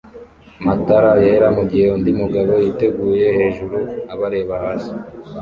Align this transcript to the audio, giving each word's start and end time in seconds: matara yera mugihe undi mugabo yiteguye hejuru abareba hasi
matara 0.65 1.11
yera 1.23 1.47
mugihe 1.57 1.85
undi 1.95 2.11
mugabo 2.21 2.51
yiteguye 2.63 3.27
hejuru 3.37 3.77
abareba 4.13 4.55
hasi 4.63 4.93